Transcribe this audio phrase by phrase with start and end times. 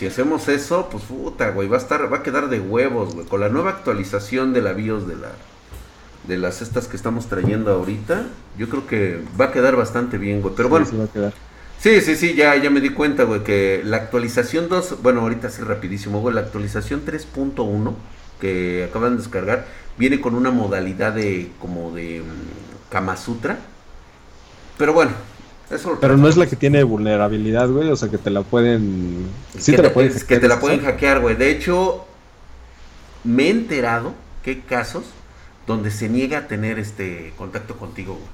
[0.00, 3.26] si hacemos eso, pues puta, güey, va a estar, va a quedar de huevos, güey.
[3.26, 5.28] Con la nueva actualización de la BIOS de la
[6.26, 8.24] de las estas que estamos trayendo ahorita,
[8.56, 10.54] yo creo que va a quedar bastante bien, güey.
[10.56, 10.86] Pero bueno.
[10.86, 11.34] Sí, va a quedar.
[11.78, 15.50] Sí, sí, sí, ya, ya me di cuenta, güey, que la actualización 2, bueno, ahorita
[15.50, 17.92] sí rapidísimo, güey, la actualización 3.1
[18.40, 19.66] que acaban de descargar
[19.98, 23.58] viene con una modalidad de como de mm, Kama Sutra.
[24.78, 25.10] Pero bueno,
[25.70, 29.26] eso Pero no es la que tiene vulnerabilidad, güey, o sea que te la pueden...
[29.58, 31.36] Sí que te la pueden es que te la pueden hackear, güey.
[31.36, 32.04] De hecho,
[33.24, 35.04] me he enterado que hay casos
[35.66, 38.26] donde se niega a tener este contacto contigo, güey.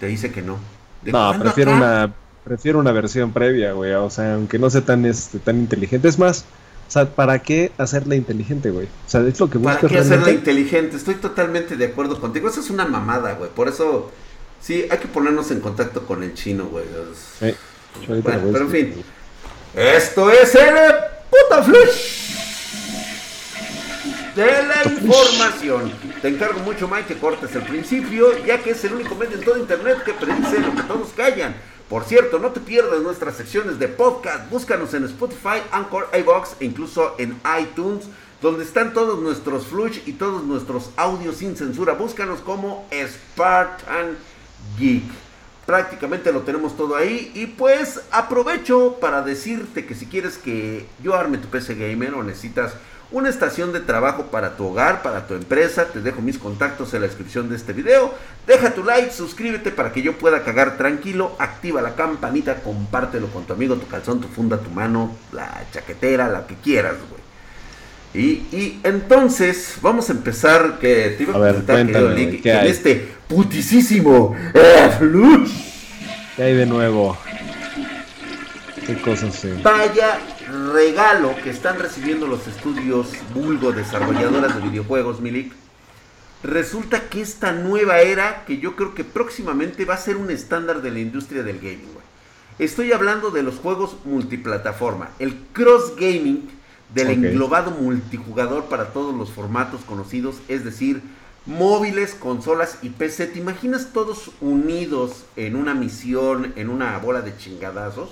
[0.00, 0.58] Te dice que no.
[1.02, 1.78] ¿De No, prefiero acá?
[1.78, 6.08] una, prefiero una versión previa, güey, o sea, aunque no sea tan, este, tan inteligente.
[6.08, 6.44] Es más,
[6.86, 8.86] o sea, ¿para qué hacerla inteligente, güey?
[8.86, 10.96] O sea, es lo que ¿Para buscas qué hacerla inteligente?
[10.96, 12.48] Estoy totalmente de acuerdo contigo.
[12.48, 13.50] Eso es una mamada, güey.
[13.50, 14.12] Por eso,
[14.64, 16.84] sí, hay que ponernos en contacto con el chino, güey.
[18.08, 19.04] Ahorita Bueno, voy pero en fin.
[19.74, 20.74] Esto es el
[21.30, 22.24] puta flash
[24.34, 25.92] de la información.
[26.20, 29.44] Te encargo mucho, Mike, que cortes el principio, ya que es el único medio en
[29.44, 31.54] todo internet que predice lo que todos callan.
[31.88, 34.50] Por cierto, no te pierdas nuestras secciones de podcast.
[34.50, 38.06] Búscanos en Spotify, Anchor, iBox e incluso en iTunes,
[38.40, 41.92] donde están todos nuestros flush y todos nuestros audios sin censura.
[41.92, 44.16] Búscanos como Spartan
[44.78, 45.04] Geek.
[45.66, 47.32] Prácticamente lo tenemos todo ahí.
[47.34, 52.22] Y pues aprovecho para decirte que si quieres que yo arme tu PC Gamer o
[52.22, 52.74] necesitas
[53.10, 57.02] una estación de trabajo para tu hogar, para tu empresa, te dejo mis contactos en
[57.02, 58.12] la descripción de este video.
[58.46, 61.36] Deja tu like, suscríbete para que yo pueda cagar tranquilo.
[61.38, 66.28] Activa la campanita, compártelo con tu amigo, tu calzón, tu funda, tu mano, la chaquetera,
[66.28, 67.23] la que quieras, güey.
[68.14, 74.90] Y, y entonces vamos a empezar que te iba a, A ver, este putisísimo eh,
[74.98, 75.50] flush.
[76.36, 77.18] ¿Qué hay de nuevo?
[78.86, 79.48] ¿Qué cosas sí?
[79.62, 80.20] Vaya
[80.72, 85.52] regalo que están recibiendo los estudios vulgo desarrolladoras de videojuegos, Milik.
[86.44, 90.82] Resulta que esta nueva era, que yo creo que próximamente va a ser un estándar
[90.82, 92.04] de la industria del gaming, güey.
[92.58, 96.48] Estoy hablando de los juegos multiplataforma, el cross gaming
[96.92, 101.02] del englobado multijugador para todos los formatos conocidos, es decir,
[101.46, 103.26] móviles, consolas y PC.
[103.28, 108.10] ¿Te imaginas todos unidos en una misión, en una bola de chingadazos?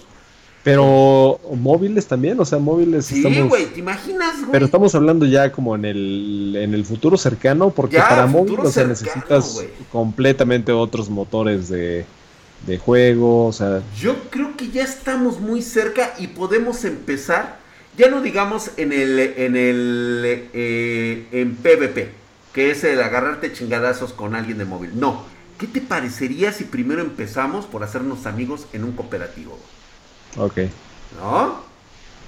[0.62, 3.48] Pero móviles también, o sea, móviles Sí, estamos...
[3.48, 4.52] güey, ¿te imaginas, güey?
[4.52, 8.62] Pero estamos hablando ya como en el, en el futuro cercano, porque Ya, para futuro
[8.62, 12.04] móvil, o sea, necesitas completamente otros motores de,
[12.66, 17.58] de juego, o sea, Yo creo que ya estamos muy cerca y podemos empezar,
[17.96, 22.20] ya no digamos en el, en el, eh, en PvP,
[22.52, 24.98] que es el agarrarte chingadazos con alguien de móvil.
[24.98, 25.26] No,
[25.58, 29.58] ¿qué te parecería si primero empezamos por hacernos amigos en un cooperativo?
[30.36, 30.58] ok.
[31.10, 31.64] ¿No?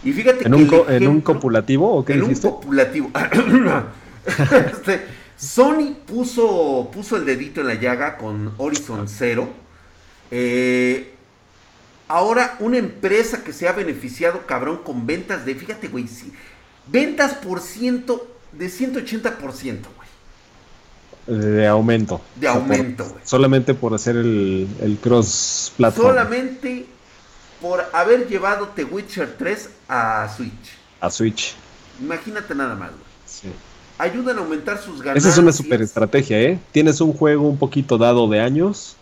[0.03, 2.49] Y fíjate ¿En que un, co- ¿En un copulativo o qué en dijiste?
[2.49, 3.11] un copulativo.
[4.51, 9.49] Este, Sony puso, puso el dedito en la llaga con Horizon Zero.
[10.31, 11.14] Eh,
[12.09, 16.33] ahora una empresa que se ha beneficiado cabrón con ventas de, fíjate güey, sí,
[16.87, 19.39] ventas por ciento de 180%,
[19.97, 20.05] güey.
[21.27, 22.21] De aumento.
[22.37, 23.23] De aumento, güey.
[23.25, 26.87] solamente por hacer el, el cross platform Solamente
[27.61, 30.53] por haber llevado The Witcher 3 a Switch.
[31.01, 31.55] a Switch.
[32.01, 33.03] Imagínate nada más, güey.
[33.25, 33.49] Sí.
[33.97, 35.25] Ayudan a aumentar sus ganancias.
[35.25, 36.59] Esa es una super estrategia, ¿eh?
[36.73, 38.97] Tienes un juego un poquito dado de años,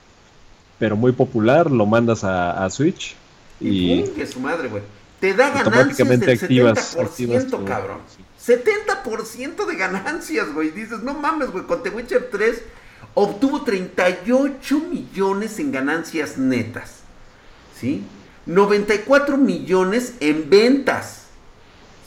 [0.83, 3.15] pero muy popular, lo mandas a, a Switch
[3.61, 4.83] Y, que su madre, güey.
[5.21, 7.99] Te da ganancias automáticamente del activas, 70%, activas tu- cabrón.
[8.45, 10.73] 70% de ganancias, güey.
[10.73, 11.65] Dices, no mames, güey.
[11.67, 12.63] Con The Witcher 3
[13.15, 17.03] obtuvo 38 millones en ganancias netas.
[17.81, 18.03] ¿Sí?
[18.47, 21.27] 94 millones en ventas.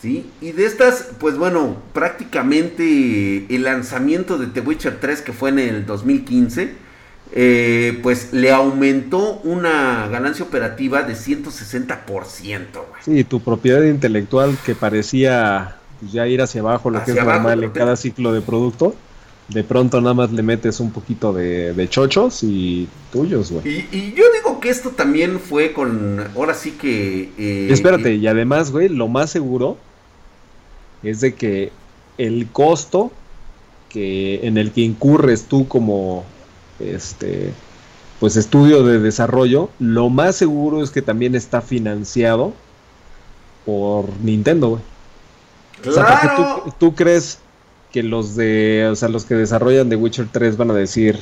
[0.02, 0.30] ¿Sí?
[0.42, 5.60] Y de estas, pues bueno, prácticamente el lanzamiento de The Witcher 3, que fue en
[5.60, 6.84] el 2015,
[7.32, 13.02] eh, pues le aumentó una ganancia operativa de 160%, güey.
[13.04, 17.40] sí, tu propiedad intelectual que parecía pues, ya ir hacia abajo, lo que es abajo,
[17.40, 18.96] normal en te- cada ciclo de producto,
[19.48, 23.68] de pronto nada más le metes un poquito de, de chochos y tuyos, güey.
[23.92, 27.30] Y, y yo digo que esto también fue con, ahora sí que...
[27.38, 29.78] eh, espérate, y además, güey, lo más seguro
[31.04, 31.72] es de que
[32.18, 33.12] el costo
[33.90, 36.26] que en el que incurres tú como
[36.80, 37.54] este
[38.20, 42.54] pues estudio de desarrollo, lo más seguro es que también está financiado
[43.66, 44.82] por Nintendo, güey.
[45.88, 46.62] O sea, porque Claro.
[46.66, 47.40] tú, tú crees
[47.92, 51.20] que los de, o sea, los que desarrollan The Witcher 3 van a decir,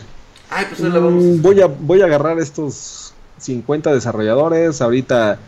[0.49, 5.39] Ay, pues vamos "Mm, voy a voy a agarrar estos 50 desarrolladores, ahorita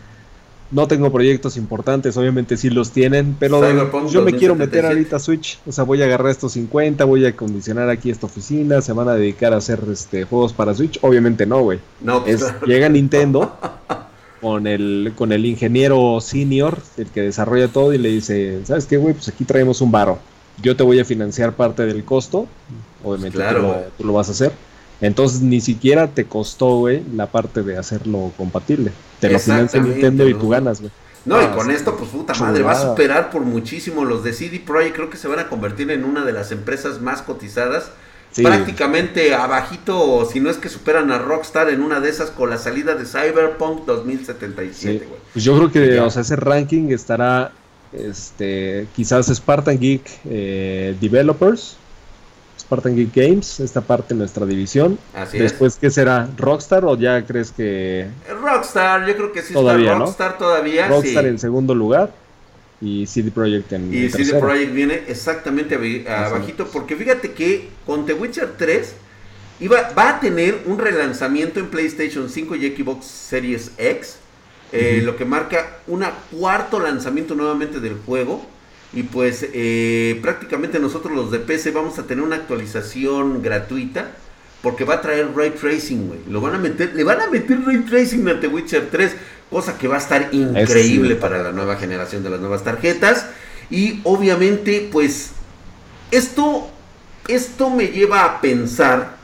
[0.70, 3.60] no tengo proyectos importantes, obviamente sí los tienen, pero
[4.08, 7.24] yo me quiero meter ahorita a Switch, o sea, voy a agarrar estos 50, voy
[7.24, 10.98] a acondicionar aquí esta oficina, se van a dedicar a hacer este juegos para Switch,
[11.02, 11.78] obviamente no, güey.
[12.00, 13.56] No, pues, llega Nintendo
[14.40, 18.96] con el con el ingeniero senior, el que desarrolla todo y le dice, "¿Sabes qué,
[18.96, 19.14] güey?
[19.14, 20.18] Pues aquí traemos un varo.
[20.62, 22.46] Yo te voy a financiar parte del costo,
[23.04, 23.38] obviamente
[23.96, 24.52] tú lo vas a hacer."
[25.00, 28.92] Entonces ni siquiera te costó, güey, la parte de hacerlo compatible.
[29.20, 30.92] Te lo financia Nintendo y tú ganas, güey.
[31.26, 34.32] No, y ah, con esto, pues puta madre, va a superar por muchísimo los de
[34.32, 34.94] CD Projekt.
[34.94, 37.90] Creo que se van a convertir en una de las empresas más cotizadas.
[38.34, 42.58] Prácticamente abajito, si no es que superan a Rockstar en una de esas con la
[42.58, 45.20] salida de Cyberpunk 2077, güey.
[45.32, 47.52] Pues yo creo que, o sea, ese ranking estará,
[47.94, 51.78] este, quizás Spartan Geek eh, Developers,
[52.66, 54.98] Spartan Geek Games, esta parte de nuestra división.
[55.14, 56.28] Así Después, ¿qué será?
[56.36, 58.08] ¿Rockstar o ya crees que...?
[58.42, 60.88] Rockstar, yo creo que sí todavía, está Rockstar todavía.
[60.88, 62.12] Rockstar en segundo lugar
[62.80, 65.76] y CD Projekt en Y CD Projekt viene exactamente
[66.08, 68.94] abajito porque fíjate que con The Witcher 3
[69.60, 74.16] iba, va a tener un relanzamiento en PlayStation 5 y Xbox Series X,
[74.72, 78.44] eh, lo que marca un cuarto lanzamiento nuevamente del juego
[78.96, 84.10] y pues eh, prácticamente nosotros los de PC vamos a tener una actualización gratuita.
[84.62, 86.20] Porque va a traer Ray Tracing, güey.
[86.28, 89.14] Lo van a meter, le van a meter Ray Tracing a The Witcher 3.
[89.50, 93.26] Cosa que va a estar increíble para la nueva generación de las nuevas tarjetas.
[93.70, 95.32] Y obviamente, pues,
[96.10, 96.68] esto,
[97.28, 99.18] esto me lleva a pensar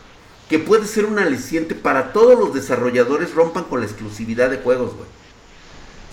[0.50, 4.94] que puede ser un aliciente para todos los desarrolladores rompan con la exclusividad de juegos,
[4.94, 5.08] güey.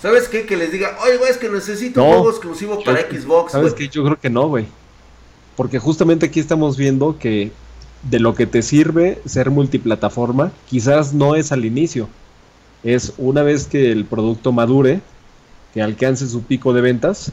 [0.00, 0.46] ¿Sabes qué?
[0.46, 3.52] Que les diga, oye, güey, es que necesito un juego exclusivo para Xbox.
[3.52, 3.88] ¿Sabes qué?
[3.88, 4.66] Yo creo que no, güey.
[5.56, 7.52] Porque justamente aquí estamos viendo que
[8.02, 12.08] de lo que te sirve ser multiplataforma, quizás no es al inicio.
[12.82, 15.02] Es una vez que el producto madure,
[15.74, 17.32] que alcance su pico de ventas,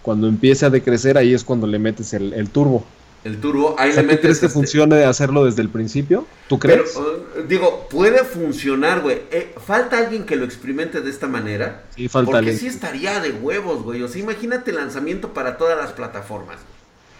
[0.00, 2.84] cuando empiece a decrecer, ahí es cuando le metes el turbo.
[3.24, 4.20] El turbo, ahí le metes.
[4.20, 6.26] crees que este funcione hacerlo desde el principio?
[6.48, 6.96] ¿Tú crees?
[6.96, 9.22] Uh, digo, puede funcionar, güey.
[9.32, 11.82] Eh, falta alguien que lo experimente de esta manera.
[11.96, 14.02] Sí, falta Porque sí estaría de huevos, güey.
[14.02, 16.58] O sea, imagínate el lanzamiento para todas las plataformas.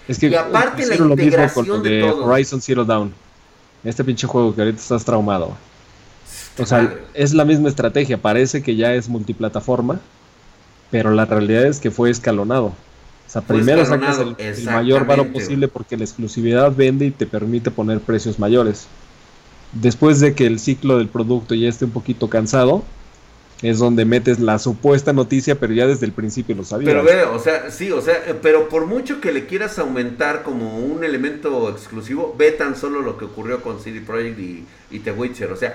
[0.06, 3.12] Es que y aparte la integración de, Horizon Zero Dawn.
[3.82, 5.56] Este pinche juego que ahorita estás traumado.
[6.58, 8.18] O sea, es la misma estrategia.
[8.18, 10.00] Parece que ya es multiplataforma,
[10.90, 12.72] pero la realidad es que fue escalonado.
[13.26, 17.70] O sea, primero sacas el, mayor valor posible porque la exclusividad vende y te permite
[17.70, 18.86] poner precios mayores.
[19.72, 22.84] Después de que el ciclo del producto ya esté un poquito cansado,
[23.62, 26.90] es donde metes la supuesta noticia, pero ya desde el principio lo sabías.
[26.90, 30.78] Pero ve, o sea, sí, o sea, pero por mucho que le quieras aumentar como
[30.78, 35.12] un elemento exclusivo, ve tan solo lo que ocurrió con CD Projekt y, y The
[35.12, 35.74] Witcher, o sea,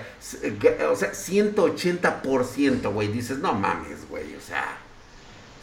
[0.91, 4.77] o sea, 180%, güey, dices, no mames, güey, o sea,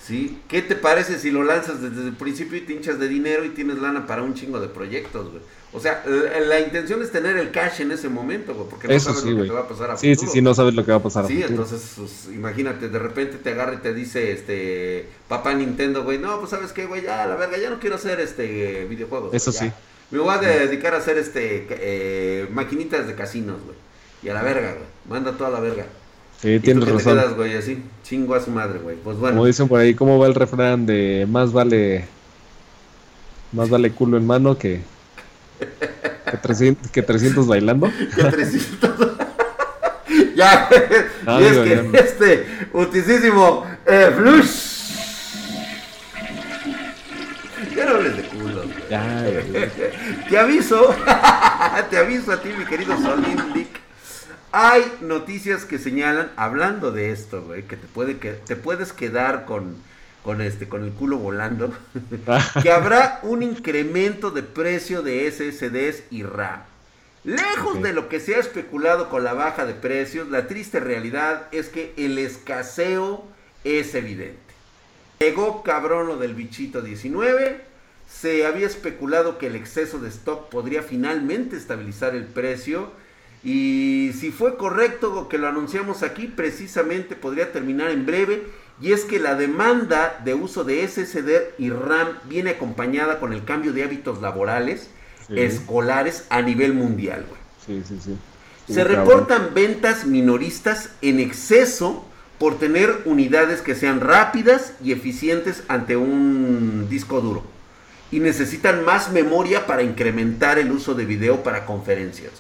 [0.09, 0.39] ¿Sí?
[0.49, 3.51] ¿Qué te parece si lo lanzas desde el principio y te hinchas de dinero y
[3.51, 5.43] tienes lana para un chingo de proyectos, güey?
[5.71, 9.23] O sea, la, intención es tener el cash en ese momento, güey, porque no sabes
[9.25, 10.31] lo que te va a pasar a sí, futuro.
[10.31, 12.99] Sí, sí, no sabes lo que va a pasar a sí, entonces, pues, imagínate, de
[12.99, 17.03] repente te agarra y te dice, este, papá Nintendo, güey, no, pues, ¿sabes qué, güey?
[17.03, 19.35] Ya, la verga, ya no quiero hacer, este, videojuegos.
[19.35, 19.71] Eso sí.
[20.11, 23.77] Me voy a dedicar a hacer, este, eh, maquinitas de casinos, güey.
[24.23, 24.87] Y a la verga, güey.
[25.07, 25.85] Manda toda la verga.
[26.41, 27.17] Sí, tienes tú razón.
[27.17, 28.97] Te quedas, güey, así, chingo a su madre, güey.
[28.97, 29.37] Pues bueno.
[29.37, 32.05] Como dicen por ahí, ¿cómo va el refrán de más vale
[33.51, 34.83] más vale culo en mano que
[35.59, 37.91] que 300, que 300 bailando?
[38.15, 38.91] que 300.
[40.37, 40.69] ya,
[41.41, 44.69] y es que este utilísimo eh, flush.
[47.75, 48.77] Ya no hables de culo, güey.
[48.89, 49.27] Ya,
[50.31, 50.95] te aviso,
[51.91, 53.78] te aviso a ti, mi querido Solín Lick
[54.61, 59.45] hay noticias que señalan, hablando de esto, güey, que te, puede que te puedes quedar
[59.45, 59.77] con,
[60.25, 61.73] con, este, con el culo volando,
[62.63, 66.63] que habrá un incremento de precio de SSDs y RAM.
[67.23, 71.47] Lejos de lo que se ha especulado con la baja de precios, la triste realidad
[71.53, 73.25] es que el escaseo
[73.63, 74.39] es evidente.
[75.21, 77.61] Llegó cabrón lo del bichito 19,
[78.11, 82.91] se había especulado que el exceso de stock podría finalmente estabilizar el precio,
[83.45, 88.47] y si fue correcto que lo anunciamos aquí, precisamente podría terminar en breve.
[88.81, 93.45] Y es que la demanda de uso de SSD y RAM viene acompañada con el
[93.45, 94.91] cambio de hábitos laborales,
[95.31, 97.27] escolares a nivel mundial.
[97.65, 98.17] Sí, sí, sí.
[98.73, 102.05] Se reportan ventas minoristas en exceso
[102.39, 107.43] por tener unidades que sean rápidas y eficientes ante un disco duro.
[108.13, 112.33] Y necesitan más memoria para incrementar el uso de video para conferencias.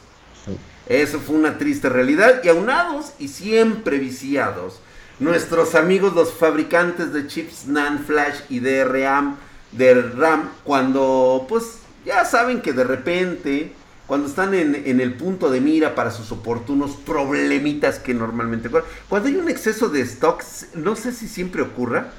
[0.88, 2.40] Eso fue una triste realidad.
[2.42, 4.80] Y aunados y siempre viciados
[5.18, 9.36] nuestros amigos los fabricantes de chips NAND Flash y DRAM,
[9.72, 13.72] de RAM, cuando pues ya saben que de repente,
[14.06, 18.70] cuando están en, en, el punto de mira para sus oportunos problemitas que normalmente...
[19.08, 22.12] Cuando hay un exceso de stocks, no sé si siempre ocurra,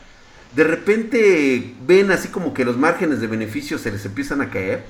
[0.56, 4.84] de repente ven así como que los márgenes de beneficio se les empiezan a caer,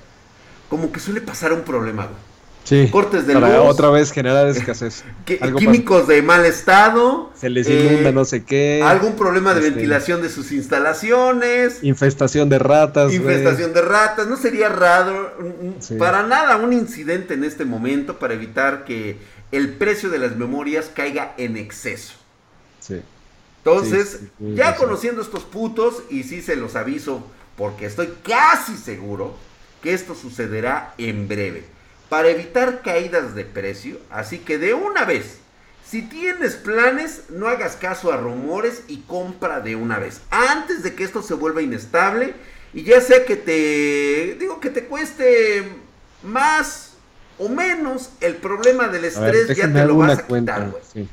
[0.69, 2.09] como que suele pasar un problema,
[2.63, 5.03] Sí, cortes de para otra vez generar escasez.
[5.57, 7.31] químicos de mal estado.
[7.35, 8.83] Se les inunda eh, no sé qué.
[8.83, 11.83] Algún problema de este, ventilación de sus instalaciones.
[11.83, 13.13] Infestación de ratas.
[13.13, 14.27] Infestación de ratas.
[14.27, 15.35] No sería raro,
[15.97, 19.17] para nada, un incidente en este momento para evitar que
[19.51, 22.13] el precio de las memorias caiga en exceso.
[22.79, 23.01] Sí.
[23.63, 27.25] Entonces, ya conociendo estos putos, y sí se los aviso,
[27.57, 29.35] porque estoy casi seguro
[29.81, 31.78] que esto sucederá en breve.
[32.09, 35.37] Para evitar caídas de precio, así que de una vez,
[35.85, 40.21] si tienes planes, no hagas caso a rumores y compra de una vez.
[40.31, 42.33] Antes de que esto se vuelva inestable
[42.73, 45.67] y ya sea que te, digo que te cueste
[46.23, 46.93] más
[47.37, 50.83] o menos, el problema del estrés ya te lo vas a quitar, güey.
[50.91, 51.09] Sí,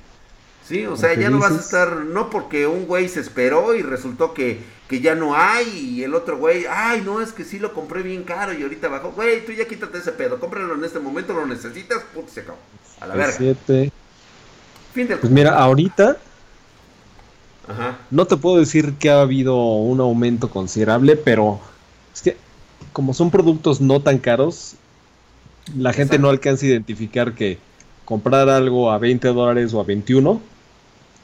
[0.88, 4.34] o sea, ya no vas a estar, no porque un güey se esperó y resultó
[4.34, 4.58] que,
[4.88, 8.02] que ya no hay y el otro güey, ay, no, es que sí lo compré
[8.02, 9.12] bien caro y ahorita bajó.
[9.12, 12.58] Güey, tú ya quítate ese pedo, cómpralo en este momento, lo necesitas, puto, se acabó.
[13.00, 13.36] A la verga.
[14.92, 16.16] Fin del pues mira, ahorita
[17.68, 17.98] Ajá.
[18.10, 21.60] no te puedo decir que ha habido un aumento considerable, pero
[22.12, 22.36] es que
[22.92, 24.74] como son productos no tan caros,
[25.76, 27.58] la gente no alcanza a identificar que
[28.04, 30.40] comprar algo a 20 dólares o a 21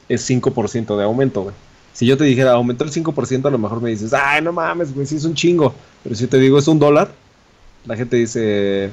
[0.09, 1.55] es 5% de aumento, güey.
[1.93, 4.93] Si yo te dijera, aumentó el 5%, a lo mejor me dices, ay, no mames,
[4.93, 5.73] güey, sí es un chingo.
[6.03, 7.11] Pero si te digo, es un dólar,
[7.85, 8.89] la gente dice,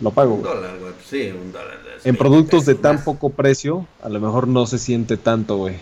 [0.00, 0.34] lo pago.
[0.34, 1.78] Un dólar, güey, sí, un dólar.
[2.04, 5.76] En productos de tan poco precio, a lo mejor no se siente tanto, güey.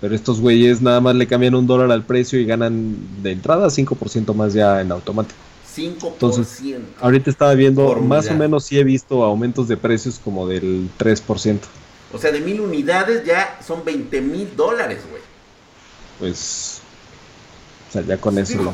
[0.00, 3.66] Pero estos güeyes nada más le cambian un dólar al precio y ganan de entrada
[3.66, 5.38] 5% más ya en automático.
[5.76, 6.12] 5%.
[6.12, 6.62] Entonces,
[7.00, 11.58] ahorita estaba viendo, más o menos sí he visto aumentos de precios como del 3%.
[12.12, 15.22] O sea, de mil unidades ya son 20 mil dólares, güey.
[16.18, 16.80] Pues.
[17.88, 18.62] O sea, ya con eso.
[18.62, 18.72] lo...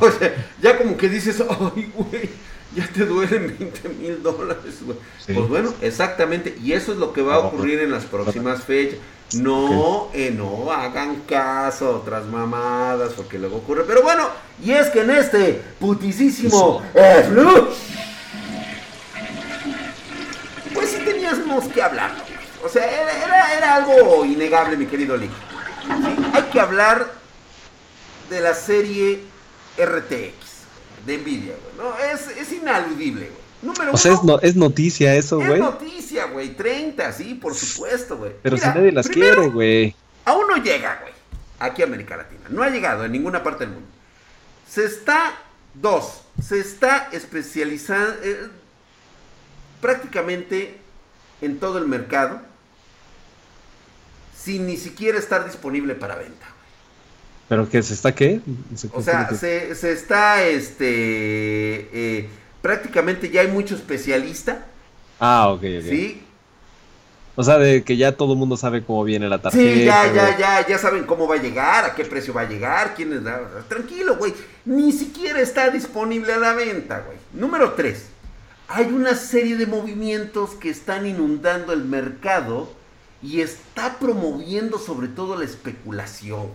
[0.62, 2.30] ya como que dices, ay, güey,
[2.74, 4.98] ya te duelen 20 mil dólares, güey.
[5.26, 6.56] Pues bueno, exactamente.
[6.62, 8.98] Y eso es lo que va a ocurrir en las próximas fechas.
[9.34, 13.84] No, eh, no hagan caso a otras mamadas, porque luego ocurre.
[13.84, 14.28] Pero bueno,
[14.62, 16.80] y es que en este putisísimo
[20.72, 22.14] pues sí teníamos que hablar.
[22.76, 25.30] Sea, era, algo innegable, mi querido Lick.
[26.34, 27.10] Hay que hablar
[28.28, 29.22] de la serie
[29.78, 30.34] RTX
[31.06, 31.88] de Nvidia, güey.
[31.88, 33.46] No, es, es inaludible, güey.
[33.62, 35.54] Número o sea, es, noticia eso, güey.
[35.54, 36.54] Es noticia, güey.
[36.54, 38.32] 30, sí, por supuesto, güey.
[38.42, 39.96] Pero si nadie las quiere, güey.
[40.26, 41.14] Aún no llega, güey.
[41.58, 42.42] Aquí a América Latina.
[42.50, 43.88] No ha llegado en ninguna parte del mundo.
[44.68, 45.34] Se está,
[45.72, 48.48] dos, se está especializando eh,
[49.80, 50.78] prácticamente
[51.40, 52.42] en todo el mercado
[54.46, 56.46] sin ni siquiera estar disponible para venta.
[57.48, 57.82] ¿Pero qué?
[57.82, 58.40] ¿Se está qué?
[58.92, 62.28] o sea, se, se, está, este, eh,
[62.62, 64.66] prácticamente ya hay mucho especialista.
[65.18, 65.88] Ah, ok, ok.
[65.88, 66.22] Sí.
[67.34, 69.64] O sea, de que ya todo el mundo sabe cómo viene la tarjeta.
[69.64, 72.48] Sí, ya, ya, ya, ya saben cómo va a llegar, a qué precio va a
[72.48, 73.40] llegar, quién es la...
[73.68, 74.32] Tranquilo, güey.
[74.64, 77.18] Ni siquiera está disponible a la venta, güey.
[77.32, 78.06] Número 3.
[78.68, 82.75] Hay una serie de movimientos que están inundando el mercado
[83.22, 86.50] y está promoviendo sobre todo la especulación,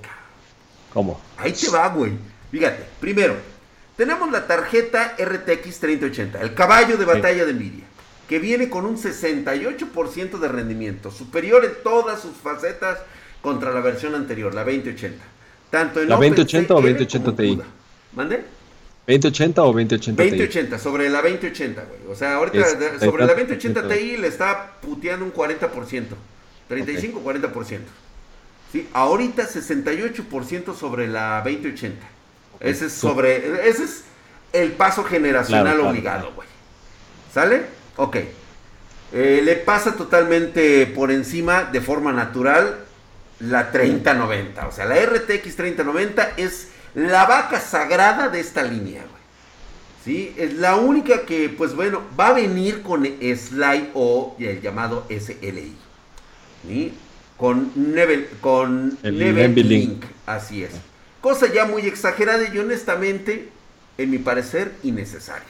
[0.93, 1.21] ¿Cómo?
[1.37, 2.11] Ahí te va, güey.
[2.51, 3.35] Fíjate, primero,
[3.95, 7.85] tenemos la tarjeta RTX 3080, el caballo de batalla de Nvidia,
[8.27, 12.99] que viene con un 68% de rendimiento, superior en todas sus facetas
[13.41, 15.23] contra la versión anterior, la 2080.
[15.69, 17.61] Tanto en ¿La 2080 o 2080 Ti?
[18.13, 18.43] ¿Mande?
[19.07, 22.11] 2080 o 2080 2080, sobre la 2080, güey.
[22.11, 26.03] O sea, ahorita sobre la 2080 Ti le está puteando un 40%.
[26.71, 27.79] 35-40%.
[28.71, 28.87] ¿sí?
[28.93, 32.07] Ahorita 68% sobre la 2080.
[32.59, 33.67] Ese es sobre.
[33.67, 34.03] Ese es
[34.53, 36.47] el paso generacional obligado, güey.
[37.33, 37.63] ¿Sale?
[37.97, 38.17] Ok.
[39.13, 42.85] Eh, le pasa totalmente por encima de forma natural
[43.39, 44.67] la 3090.
[44.67, 49.21] O sea, la RTX 3090 es la vaca sagrada de esta línea, güey.
[50.03, 50.33] ¿Sí?
[50.37, 55.75] Es la única que, pues bueno, va a venir con Slide o el llamado SLI.
[57.37, 60.05] Con Nevel, con Link.
[60.25, 60.71] Así es.
[61.21, 63.49] Cosa ya muy exagerada y honestamente,
[63.97, 65.47] en mi parecer, innecesaria.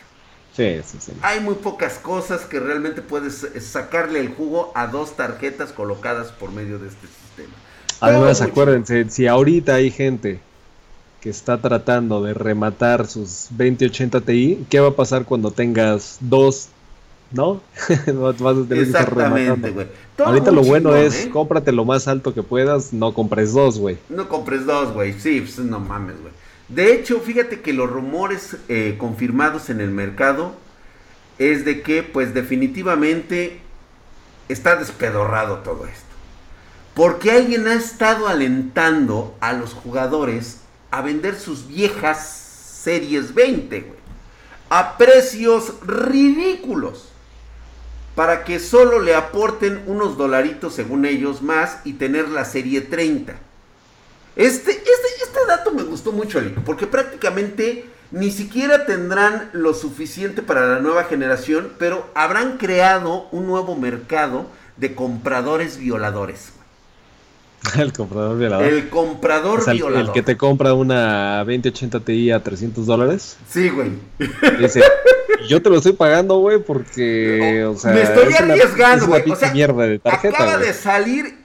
[0.55, 1.13] Sí, sí, sí.
[1.21, 6.51] Hay muy pocas cosas que realmente puedes sacarle el jugo a dos tarjetas colocadas por
[6.51, 7.53] medio de este sistema.
[8.01, 10.39] Además, acuérdense, si ahorita hay gente
[11.21, 16.69] que está tratando de rematar sus 2080 Ti, ¿qué va a pasar cuando tengas dos?
[17.31, 17.61] ¿No?
[18.13, 19.87] Vas a tener Exactamente, güey.
[20.17, 21.29] Ahorita lo bueno es, ¿eh?
[21.29, 23.97] cómprate lo más alto que puedas, no compres dos, güey.
[24.09, 25.13] No compres dos, güey.
[25.13, 26.33] Sí, pues no mames, güey.
[26.67, 30.53] De hecho, fíjate que los rumores eh, confirmados en el mercado
[31.37, 33.61] es de que, pues definitivamente
[34.47, 36.05] está despedorrado todo esto.
[36.93, 40.61] Porque alguien ha estado alentando a los jugadores
[40.91, 42.27] a vender sus viejas
[42.83, 43.99] series 20, güey.
[44.69, 47.10] A precios ridículos.
[48.15, 53.33] Para que solo le aporten unos dolaritos según ellos más y tener la serie 30.
[54.35, 60.67] Este, este, este dato me gustó mucho, porque prácticamente ni siquiera tendrán lo suficiente para
[60.67, 66.51] la nueva generación, pero habrán creado un nuevo mercado de compradores violadores.
[67.77, 68.65] El comprador violador.
[68.65, 70.07] El comprador violador.
[70.07, 73.37] El que te compra una 2080 Ti a 300 dólares.
[73.49, 73.91] Sí, güey.
[74.59, 74.81] Dice,
[75.47, 79.29] yo te lo estoy pagando, güey, porque, o sea, me estoy arriesgando, güey.
[79.29, 81.37] O sea, mierda de tarjeta, acaba de salir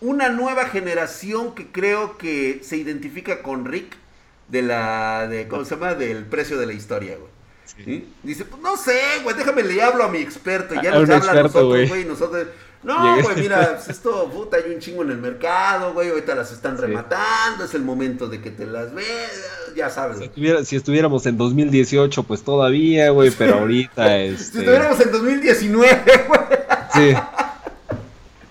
[0.00, 3.96] una nueva generación que creo que se identifica con Rick
[4.48, 5.94] de la, de, ¿cómo se llama?
[5.94, 8.04] Del precio de la historia, güey.
[8.22, 10.74] Dice, pues no sé, güey, déjame le hablo a mi experto.
[10.80, 12.46] Ya nos habla a nosotros, güey, nosotros...
[12.86, 16.52] No, güey, mira, pues esto, puta, hay un chingo en el mercado, güey, ahorita las
[16.52, 20.18] están rematando, es el momento de que te las veas, ya sabes.
[20.64, 24.40] Si, estuviéramos en 2018, pues todavía, güey, pero ahorita es...
[24.40, 24.52] Este...
[24.52, 26.40] Si estuviéramos en 2019, güey.
[26.94, 27.16] Sí.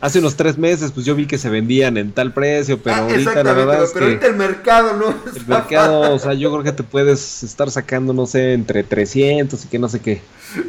[0.05, 2.99] Hace unos tres meses, pues yo vi que se vendían en tal precio, pero ah,
[2.99, 6.63] ahorita la verdad es pero ahorita el mercado no El mercado, o sea, yo creo
[6.63, 10.21] que te puedes estar sacando, no sé, entre 300 y que no sé qué.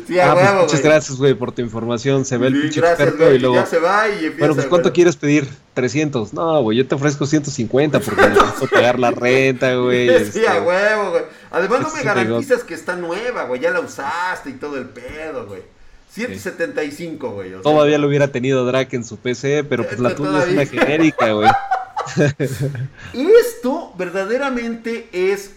[0.09, 2.25] Sí, ah, pues, muchas gracias, güey, por tu información.
[2.25, 3.57] Se ve el pinche experto y luego.
[3.57, 5.47] Ya se va y bueno, pues ¿cuánto quieres pedir?
[5.75, 6.33] 300.
[6.33, 10.07] No, güey, yo te ofrezco 150 porque necesito pagar la renta, güey.
[10.33, 11.25] Sí, a este, huevo, güey.
[11.51, 13.61] Además, no me garantizas que está nueva, güey.
[13.61, 15.76] Ya la usaste y todo el pedo, güey.
[16.17, 17.53] 175, güey.
[17.63, 21.33] Todavía lo hubiera tenido Drake en su PC, pero pues la tuya es una genérica,
[21.33, 21.51] güey.
[23.13, 25.53] Esto verdaderamente es.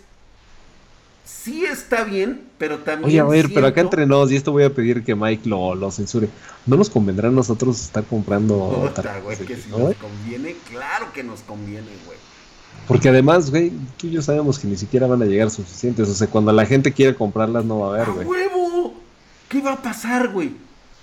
[1.23, 3.07] Sí está bien, pero también.
[3.09, 5.75] Oye, a ver, pero acá entre nos, y esto voy a pedir que Mike lo,
[5.75, 6.27] lo censure.
[6.65, 8.57] ¿No nos convendrá a nosotros estar comprando.
[8.57, 12.17] Otra, güey, que si nos conviene, claro que nos conviene, güey.
[12.87, 16.09] Porque además, güey, tú y yo sabemos que ni siquiera van a llegar suficientes.
[16.09, 18.27] O sea, cuando la gente quiere comprarlas, no va a haber, güey.
[18.27, 18.68] ¡Huevo!
[19.49, 20.51] ¿Qué va a pasar, güey?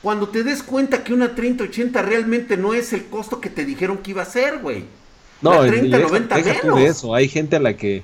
[0.03, 3.99] Cuando te des cuenta que una 3080 realmente no es el costo que te dijeron
[3.99, 4.85] que iba a ser, güey.
[5.43, 6.81] No, la 3090 menos.
[6.81, 8.03] eso, hay gente a la que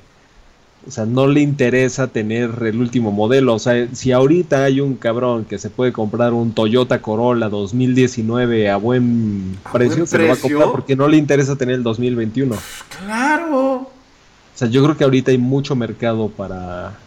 [0.87, 3.55] o sea, no le interesa tener el último modelo.
[3.55, 8.69] O sea, si ahorita hay un cabrón que se puede comprar un Toyota Corolla 2019
[8.69, 12.57] a buen precio, se lo va a comprar porque no le interesa tener el 2021.
[12.99, 13.75] Claro.
[13.75, 13.91] O
[14.55, 16.99] sea, yo creo que ahorita hay mucho mercado para,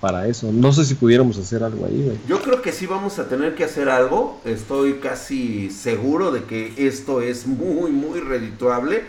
[0.00, 0.50] para eso.
[0.50, 2.18] No sé si pudiéramos hacer algo ahí, güey.
[2.26, 4.40] Yo creo que sí vamos a tener que hacer algo.
[4.44, 9.04] Estoy casi seguro de que esto es muy, muy redituable.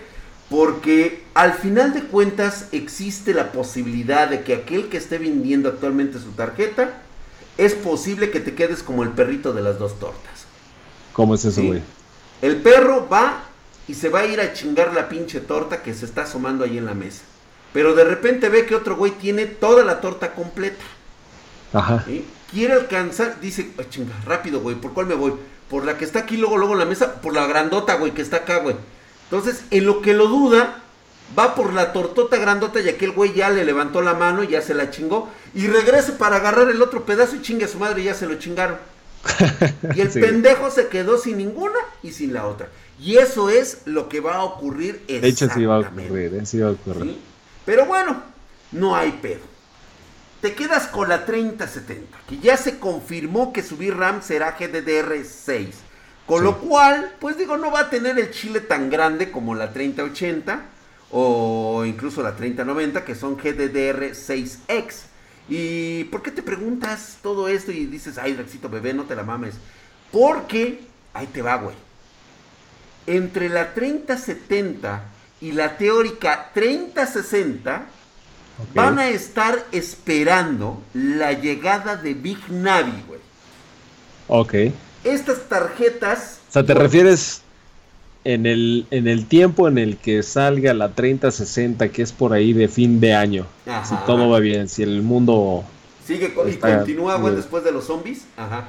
[0.49, 6.19] Porque al final de cuentas existe la posibilidad de que aquel que esté vendiendo actualmente
[6.19, 7.01] su tarjeta,
[7.58, 10.45] es posible que te quedes como el perrito de las dos tortas.
[11.13, 11.82] ¿Cómo es eso, güey?
[12.41, 13.43] El perro va
[13.88, 16.77] y se va a ir a chingar la pinche torta que se está asomando ahí
[16.77, 17.21] en la mesa.
[17.73, 20.84] Pero de repente ve que otro güey tiene toda la torta completa.
[21.73, 22.03] Ajá.
[22.51, 25.34] Quiere alcanzar, dice, chinga, rápido, güey, ¿por cuál me voy?
[25.69, 28.21] Por la que está aquí, luego, luego en la mesa, por la grandota, güey, que
[28.21, 28.75] está acá, güey.
[29.23, 30.81] Entonces, en lo que lo duda,
[31.38, 34.62] va por la tortota grandota y aquel güey ya le levantó la mano y ya
[34.62, 35.29] se la chingó.
[35.53, 38.27] Y regresa para agarrar el otro pedazo y chingue a su madre y ya se
[38.27, 38.77] lo chingaron.
[39.95, 42.67] y el pendejo se quedó sin ninguna y sin la otra.
[42.99, 45.03] Y eso es lo que va a ocurrir.
[45.07, 46.45] De hecho, sí va a ocurrir, ¿eh?
[46.45, 47.17] sí va a ocurrir.
[47.65, 48.21] Pero bueno,
[48.71, 49.52] no hay pedo.
[50.41, 55.69] Te quedas con la 3070, que ya se confirmó que su VRAM será GDDR6.
[56.26, 59.71] Con lo cual, pues digo, no va a tener el chile tan grande como la
[59.74, 60.62] 3080
[61.12, 64.93] o incluso la 3090, que son GDDR6X.
[65.50, 69.24] ¿Y por qué te preguntas todo esto y dices, ay, Rexito bebé, no te la
[69.24, 69.56] mames?
[70.12, 70.82] Porque,
[71.13, 71.76] ahí te va, güey.
[73.06, 75.04] Entre la 3070
[75.41, 77.86] y la teórica 3060
[78.75, 83.19] van a estar esperando la llegada de Big Navi, güey.
[84.27, 84.73] Ok.
[85.04, 86.39] Estas tarjetas...
[86.49, 87.41] O sea, ¿te refieres
[88.23, 92.54] en el, en el tiempo en el que salga la 3060, que es por ahí
[92.54, 93.47] de fin de año?
[93.84, 95.63] Si todo va bien, si el mundo...
[96.06, 98.25] Sigue y continúa, güey, después de los zombies.
[98.38, 98.67] Ajá.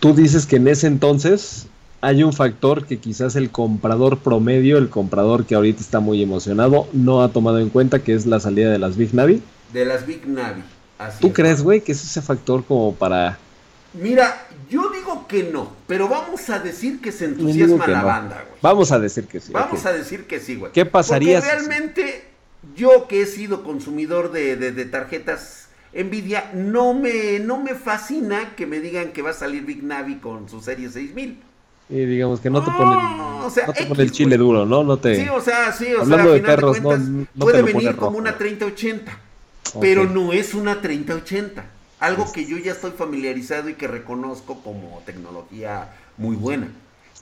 [0.00, 1.68] Tú dices que en ese entonces
[2.00, 6.88] hay un factor que quizás el comprador promedio, el comprador que ahorita está muy emocionado,
[6.92, 9.42] no ha tomado en cuenta, que es la salida de las Big Navi.
[9.72, 10.62] De las Big Navi.
[10.98, 11.32] Así ¿Tú es.
[11.34, 13.38] crees, güey, que es ese factor como para...
[13.94, 18.06] Mira, yo digo que no, pero vamos a decir que se entusiasma la no.
[18.06, 18.58] banda, güey.
[18.60, 19.52] Vamos a decir que sí.
[19.52, 20.72] Vamos a decir que sí, güey.
[20.72, 22.24] ¿Qué pasaría Porque si- realmente
[22.76, 28.54] yo que he sido consumidor de, de- de tarjetas Nvidia, no me, no me fascina
[28.54, 31.38] que me digan que va a salir Big Navi con su serie 6000.
[31.88, 32.96] Y digamos que no te No, pone,
[33.44, 34.48] o sea, no te X, el chile güey.
[34.48, 34.82] duro, ¿no?
[34.82, 35.22] No te...
[35.22, 37.62] Sí, o sea, sí, o Hablando sea, de perros, de no- cuentas, no te puede
[37.62, 39.12] venir como una 3080,
[39.74, 39.80] Ok.
[39.80, 41.64] pero no es una 3080.
[42.00, 46.68] Algo Es- que yo ya estoy familiarizado y que reconozco como tecnología muy buena.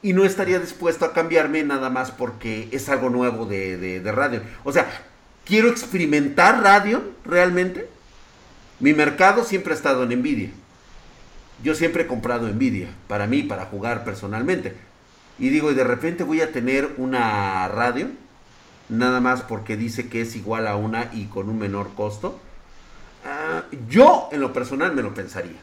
[0.02, 4.12] Y no estaría dispuesto a cambiarme nada más porque es algo nuevo de, de, de
[4.12, 4.42] Radeon.
[4.64, 4.86] O sea,
[5.44, 7.88] quiero experimentar Radeon realmente.
[8.80, 10.50] Mi mercado siempre ha estado en Nvidia.
[11.62, 14.74] Yo siempre he comprado Nvidia, para mí, para jugar personalmente.
[15.38, 18.16] Y digo, y de repente voy a tener una Radeon,
[18.88, 22.38] nada más porque dice que es igual a una y con un menor costo.
[23.24, 25.58] Ah, yo, en lo personal, me lo pensaría.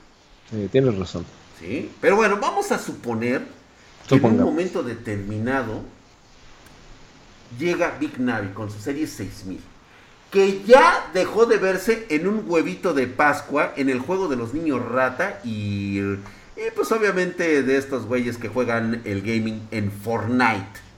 [0.50, 1.26] Sí, tienes razón.
[1.60, 1.92] ¿sí?
[2.02, 3.42] Pero bueno, vamos a suponer
[4.08, 5.84] que en un momento determinado
[7.58, 9.60] llega Big Navi con su serie 6000,
[10.32, 14.54] que ya dejó de verse en un huevito de Pascua en el juego de los
[14.54, 20.92] niños rata y, y pues obviamente de estos güeyes que juegan el gaming en Fortnite.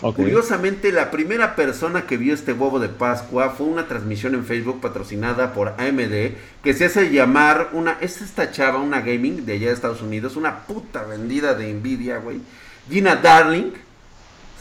[0.00, 4.80] Curiosamente, la primera persona que vio este huevo de Pascua fue una transmisión en Facebook
[4.82, 7.96] patrocinada por AMD que se hace llamar una.
[8.02, 12.18] Es esta chava, una gaming de allá de Estados Unidos, una puta vendida de Nvidia,
[12.18, 12.42] güey.
[12.90, 13.72] Gina Darling,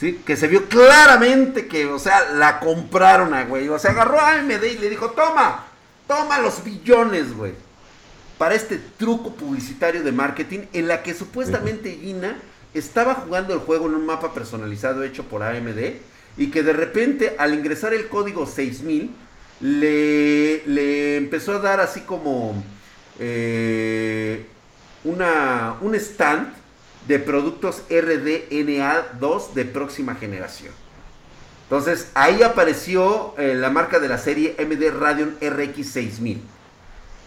[0.06, 0.22] ¿sí?
[0.26, 3.68] Que se vio claramente que, o sea, la compraron a, güey.
[3.70, 5.66] O sea, agarró a AMD y le dijo: Toma,
[6.08, 7.54] toma los billones, güey.
[8.38, 12.38] Para este truco publicitario de marketing en la que supuestamente Gina
[12.74, 15.80] estaba jugando el juego en un mapa personalizado hecho por AMD
[16.38, 19.16] y que de repente al ingresar el código 6000
[19.62, 22.62] le, le empezó a dar así como
[23.20, 24.46] eh,
[25.06, 26.54] una, un stand
[27.08, 30.74] de productos RDNA2 de próxima generación.
[31.64, 36.42] Entonces ahí apareció eh, la marca de la serie MD Radeon RX 6000.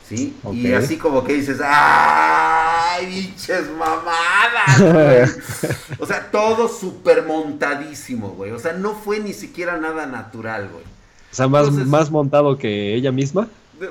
[0.08, 0.34] ¿Sí?
[0.52, 4.80] Y así como que dices, ¡ay, biches mamadas!
[4.80, 5.68] güey".
[5.98, 8.52] o sea, todo súper montadísimo, güey.
[8.52, 10.84] O sea, no fue ni siquiera nada natural, güey.
[11.30, 13.48] O sea, más, Entonces- más montado que ella misma.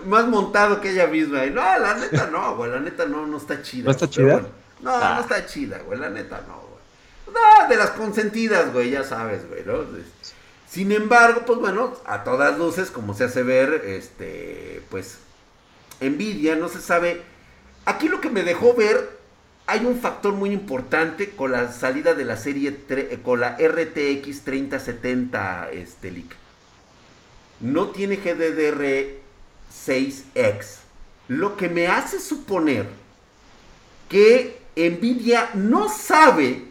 [0.08, 1.46] Más montado que ella misma.
[1.46, 2.72] Y no, la neta no, güey.
[2.72, 3.86] La neta no, no está chida.
[3.86, 4.34] ¿No está chida?
[4.34, 4.48] bueno.
[4.82, 5.16] No, Ah.
[5.16, 6.00] no está chida, güey.
[6.00, 7.34] La neta no, güey.
[7.34, 9.84] No, de las consentidas, güey, ya sabes, güey, ¿no?
[10.70, 15.18] Sin embargo, pues bueno, a todas luces, como se hace ver, este, pues,
[16.02, 17.22] Nvidia no se sabe.
[17.86, 19.18] Aquí lo que me dejó ver,
[19.66, 23.58] hay un factor muy importante con la salida de la serie, tre- eh, con la
[23.60, 26.36] RTX 3070, este, leak.
[27.60, 30.78] No tiene GDDR6X.
[31.28, 32.86] Lo que me hace suponer
[34.10, 36.66] que Nvidia no sabe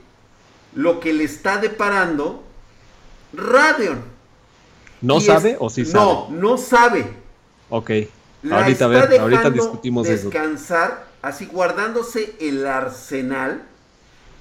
[0.75, 2.45] lo que le está deparando
[3.33, 4.03] Radeon.
[5.01, 6.05] ¿No Y sabe es- o sí sabe?
[6.05, 7.07] No, no sabe.
[7.69, 7.90] Ok.
[8.42, 10.31] La ahorita, está ver, ahorita discutimos eso.
[10.31, 13.62] descansar, así guardándose el arsenal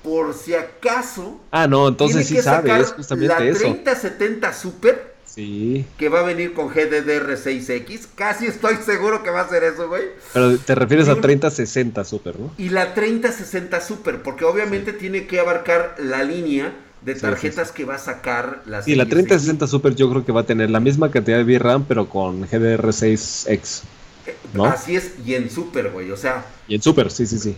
[0.04, 3.60] por si acaso Ah, no, entonces sí sabe, es justamente la eso.
[3.60, 5.86] 3070 Super Sí.
[5.98, 8.08] que va a venir con GDDR6X.
[8.16, 10.04] Casi estoy seguro que va a ser eso, güey.
[10.34, 12.52] Pero te refieres Y a un- 3060 Super, ¿no?
[12.58, 17.84] Y la 3060 Super, porque obviamente tiene que abarcar la línea de Sí, tarjetas que
[17.86, 20.70] va a sacar la Sí, la serie 3060 Super yo creo que va a tener
[20.72, 23.82] la misma cantidad de VRAM, pero con GDR6X.
[24.54, 24.66] ¿no?
[24.66, 26.12] Así es, y en Super, güey.
[26.12, 27.56] O sea, Y en Super, sí, sí, sí.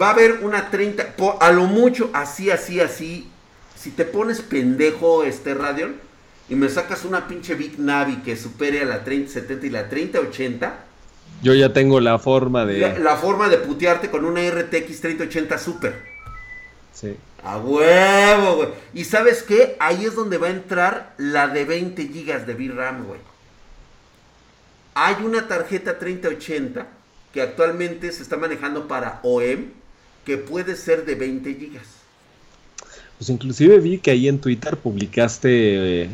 [0.00, 3.28] va a haber una 30, po- a lo mucho, así, así, así.
[3.78, 5.94] Si te pones pendejo, este Radeon,
[6.48, 10.84] y me sacas una pinche Big Navi que supere a la 3070 y la 3080,
[11.42, 12.78] Yo ya tengo la forma de...
[12.78, 15.94] la, la forma de putearte con una RTX 3080 Super.
[16.92, 17.16] Sí.
[17.44, 18.68] A huevo, güey.
[18.94, 19.76] Y sabes qué?
[19.78, 23.20] Ahí es donde va a entrar la de 20 GB de VRAM, güey.
[24.94, 26.88] Hay una tarjeta 3080
[27.32, 29.72] que actualmente se está manejando para OEM
[30.24, 31.78] que puede ser de 20 GB.
[33.18, 36.02] Pues inclusive vi que ahí en Twitter publicaste...
[36.04, 36.10] eh,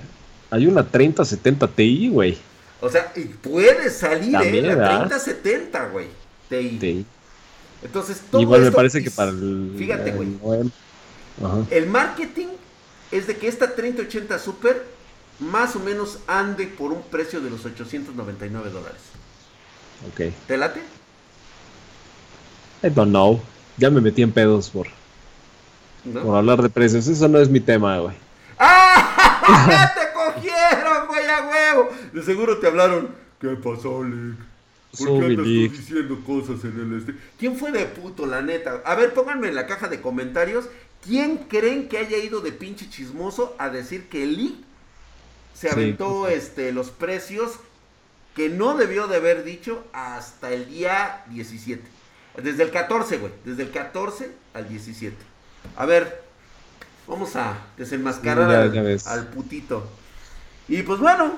[0.55, 2.39] hay una 3070 Ti, güey.
[2.81, 4.69] O sea, y puede salir, También, ¿eh?
[4.69, 5.09] La ¿verdad?
[5.09, 6.07] 3070, güey.
[6.49, 6.79] TI.
[6.79, 7.07] Ti.
[7.83, 9.75] Entonces, todo Igual me parece que para el...
[9.77, 10.29] Fíjate, güey.
[11.71, 12.47] El marketing
[13.11, 14.85] es de que esta 3080 Super
[15.41, 19.01] más o menos ande por un precio de los 899 dólares.
[20.09, 20.33] Ok.
[20.47, 20.81] ¿Te late?
[22.85, 23.41] I don't know.
[23.77, 24.87] Ya me metí en pedos por...
[26.13, 27.09] por hablar de precios.
[27.09, 28.15] Eso no es mi tema, güey.
[28.57, 29.93] ¡Ah!
[31.25, 31.91] ¡Te cogieron, güey, a huevo!
[32.13, 33.09] De seguro te hablaron.
[33.41, 34.37] ¿Qué pasó, Lick?
[34.99, 37.15] ¿Por qué andas tú diciendo cosas en el este?
[37.39, 38.83] ¿Quién fue de puto, la neta?
[38.85, 40.67] A ver, pónganme en la caja de comentarios.
[41.05, 44.55] ¿Quién creen que haya ido de pinche chismoso a decir que Lick
[45.55, 47.59] se aventó este, los precios
[48.35, 51.83] que no debió de haber dicho hasta el día 17?
[52.43, 53.33] Desde el 14, güey.
[53.45, 55.17] Desde el 14 al 17.
[55.77, 56.23] A ver,
[57.07, 59.89] vamos a desenmascarar al, putito.
[60.69, 61.35] Y pues bueno,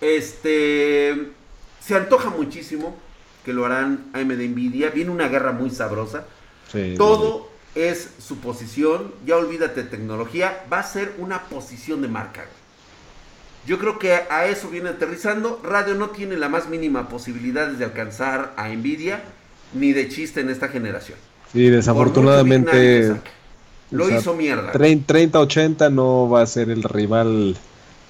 [0.00, 1.28] este
[1.80, 2.96] se antoja muchísimo
[3.44, 4.90] que lo harán AMD Nvidia.
[4.90, 6.24] Viene una guerra muy sabrosa.
[6.96, 9.12] Todo es su posición.
[9.26, 10.64] Ya olvídate tecnología.
[10.72, 12.46] Va a ser una posición de marca.
[13.66, 15.60] Yo creo que a eso viene aterrizando.
[15.62, 19.22] Radio no tiene la más mínima posibilidad de alcanzar a Nvidia
[19.74, 21.18] ni de chiste en esta generación.
[21.52, 23.14] Sí, desafortunadamente.
[23.90, 24.72] Lo hizo mierda.
[24.72, 27.56] 30-80 no va a ser el rival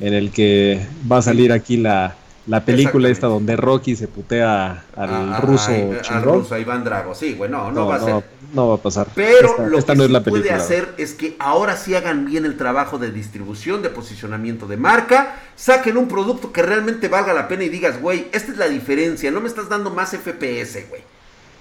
[0.00, 4.84] en el que va a salir aquí la, la película esta donde Rocky se putea
[4.96, 5.70] al ruso
[6.10, 7.14] Al ruso, Iván Drago.
[7.14, 8.24] Sí, güey, no, no, va a ser.
[8.52, 9.08] No va a pasar.
[9.14, 12.98] Pero lo que no es puede hacer es que ahora sí hagan bien el trabajo
[12.98, 17.68] de distribución, de posicionamiento de marca, saquen un producto que realmente valga la pena y
[17.68, 21.02] digas, güey, esta es la diferencia, no me estás dando más FPS, güey.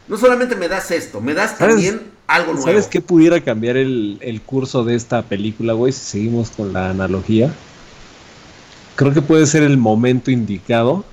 [0.07, 2.67] No solamente me das esto, me das también algo nuevo.
[2.67, 5.93] ¿Sabes qué pudiera cambiar el, curso de esta película, güey?
[5.93, 7.51] Si seguimos con la analogía.
[8.95, 11.03] Creo que puede ser el momento indicado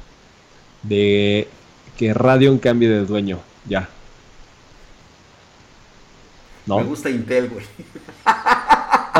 [0.83, 1.49] de
[1.97, 3.41] que Radeon cambie de dueño.
[3.67, 3.89] Ya.
[6.67, 6.79] ¿No?
[6.79, 7.65] Me gusta Intel, güey.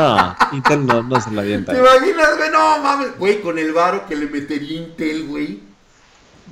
[0.03, 1.73] Ah, Intel no, no se la avienta.
[1.73, 2.49] ¿Te imaginas, güey?
[2.49, 5.59] No mames, güey, con el varo que le metería Intel, güey.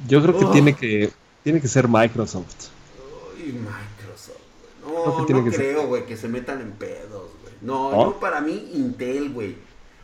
[0.08, 0.52] Yo creo que oh.
[0.52, 1.12] tiene que
[1.44, 2.68] tiene que ser Microsoft.
[3.38, 4.38] Microsoft,
[4.86, 7.54] No, no creo, güey, que se metan en pedos, güey.
[7.62, 9.56] No, no, para mí, Intel, güey.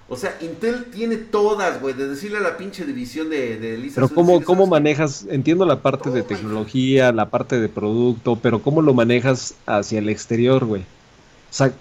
[0.08, 3.96] O sea, Intel tiene todas, güey, de decirle a la pinche división de, de Lisa.
[3.96, 5.26] Pero ¿cómo, cómo manejas?
[5.30, 10.10] Entiendo la parte de tecnología, la parte de producto, pero ¿cómo lo manejas hacia el
[10.10, 10.82] exterior, güey?
[10.82, 11.74] O sea,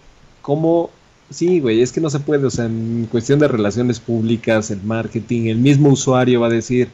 [0.43, 0.91] ¿cómo...?
[1.31, 4.83] Sí, güey, es que no se puede, o sea, en cuestión de relaciones públicas, el
[4.83, 6.91] marketing, el mismo usuario va a decir,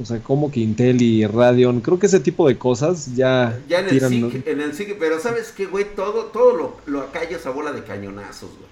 [0.00, 3.60] o sea, como que Intel y Radeon, creo que ese tipo de cosas ya.
[3.68, 5.94] Ya en el SIG, en el pero ¿sabes qué, güey?
[5.94, 8.70] Todo, todo lo, lo acallas a bola de cañonazos, güey.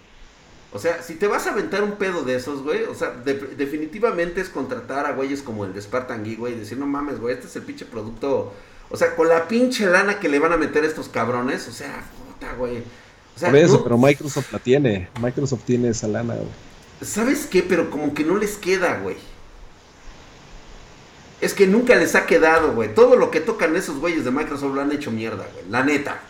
[0.72, 4.40] O sea, si te vas a aventar un pedo de esos, güey, o sea, definitivamente
[4.40, 7.34] es contratar a güeyes como el de Spartan Geek, güey, y decir, no mames, güey,
[7.34, 8.52] este es el pinche producto.
[8.90, 12.04] O sea, con la pinche lana que le van a meter estos cabrones, o sea,
[12.26, 12.78] puta, güey.
[13.34, 15.08] O sea, Por eso, pero Microsoft la tiene.
[15.20, 16.48] Microsoft tiene esa lana, güey.
[17.00, 17.62] ¿Sabes qué?
[17.62, 19.16] Pero como que no les queda, güey
[21.40, 22.94] es que nunca les ha quedado, güey.
[22.94, 25.64] Todo lo que tocan esos güeyes de Microsoft lo han hecho mierda, güey.
[25.70, 26.20] La neta.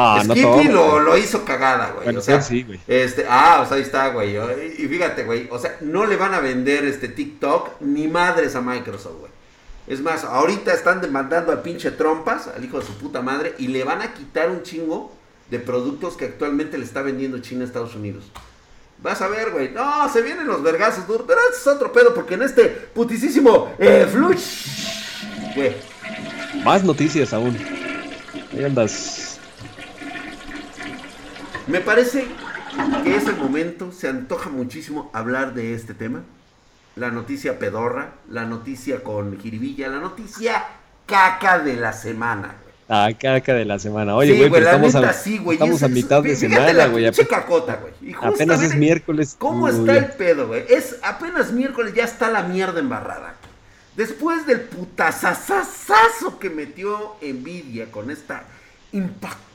[0.00, 2.16] Ah, Skippy lo, lo, hizo cagada, güey.
[2.16, 2.78] o sea, sí, güey.
[2.86, 4.36] Este, ah, o sea, ahí está, güey.
[4.36, 5.48] Y fíjate, güey.
[5.50, 9.32] O sea, no le van a vender este TikTok ni madres a Microsoft, güey.
[9.88, 13.68] Es más, ahorita están demandando al pinche trompas, al hijo de su puta madre, y
[13.68, 15.12] le van a quitar un chingo
[15.50, 18.30] de productos que actualmente le está vendiendo China a Estados Unidos.
[19.02, 19.70] Vas a ver, güey.
[19.70, 21.24] No, se vienen los vergazos duros.
[21.26, 25.54] Pero es otro pedo, porque en este putisísimo eh, flush.
[25.54, 25.76] Güey.
[26.64, 27.56] Más noticias aún.
[28.52, 29.27] Ahí andas.
[31.68, 32.26] Me parece
[33.04, 33.92] que es el momento.
[33.92, 36.22] Se antoja muchísimo hablar de este tema.
[36.96, 40.64] La noticia pedorra, la noticia con jiribilla, la noticia
[41.06, 42.54] caca de la semana.
[42.88, 44.16] Ah, caca de la semana.
[44.16, 47.06] Oye, güey, pero estamos, a, estamos a mitad de semana, güey.
[47.06, 49.36] Apenas es miércoles.
[49.38, 50.64] ¿Cómo está el pedo, güey?
[50.68, 53.34] Es apenas miércoles, ya está la mierda embarrada.
[53.94, 58.44] Después del putazazazazo que metió Nvidia con esta
[58.92, 59.47] impactante,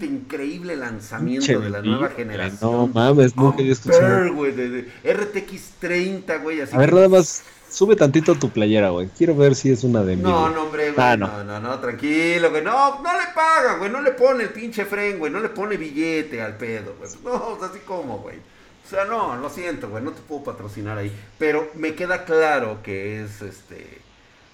[0.00, 2.58] increíble lanzamiento de la nueva generación.
[2.70, 4.30] No mames, no quería escuchar.
[4.32, 6.60] RTX 30, güey.
[6.60, 9.08] a ver, nada más Sube tantito tu playera, güey.
[9.16, 10.22] Quiero ver si es una de mí.
[10.22, 11.06] No, no, hombre, güey.
[11.06, 11.42] Ah, no.
[11.42, 11.58] no.
[11.58, 12.62] no, tranquilo, güey.
[12.62, 13.90] No, no le paga, güey.
[13.90, 15.32] No le pone el pinche fren, güey.
[15.32, 17.10] No le pone billete al pedo, güey.
[17.24, 18.36] No, así como, güey.
[18.36, 20.04] O sea, no, lo siento, güey.
[20.04, 21.10] No te puedo patrocinar ahí.
[21.38, 24.02] Pero me queda claro que es este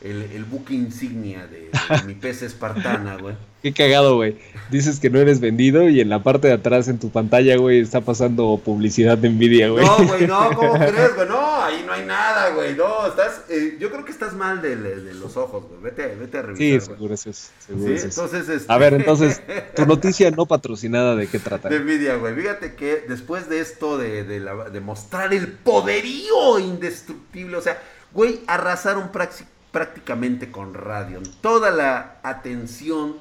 [0.01, 1.71] el, el buque insignia de,
[2.07, 3.35] mi PC espartana, güey.
[3.63, 4.37] Qué cagado, güey.
[4.71, 7.81] Dices que no eres vendido y en la parte de atrás en tu pantalla, güey,
[7.81, 9.85] está pasando publicidad de Nvidia, güey.
[9.85, 11.29] No, güey, no, ¿cómo crees, güey?
[11.29, 12.77] No, ahí no hay nada, güey.
[12.77, 15.81] No, estás, eh, yo creo que estás mal de, de, los ojos, güey.
[15.83, 16.81] Vete, vete a revisar.
[16.81, 17.51] Sí, seguro es eso.
[17.59, 18.05] Seguro ¿Sí?
[18.05, 18.73] Entonces, este...
[18.73, 19.43] A ver, entonces,
[19.75, 21.69] tu noticia no patrocinada, ¿de qué trata?
[21.69, 22.37] De Nvidia, güey.
[22.37, 27.83] Fíjate que después de esto de, de, la, de mostrar el poderío indestructible, o sea,
[28.13, 31.23] güey, arrasaron prácticamente prácticamente con Radeon.
[31.41, 33.15] Toda la atención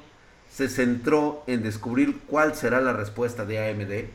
[0.52, 4.08] se centró en descubrir cuál será la respuesta de AMD.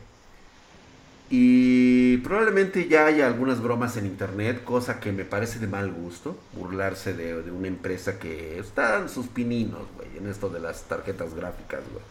[1.30, 6.38] Y probablemente ya haya algunas bromas en internet, cosa que me parece de mal gusto,
[6.52, 11.34] burlarse de, una empresa que está en sus pininos, güey, en esto de las tarjetas
[11.34, 12.04] gráficas, güey.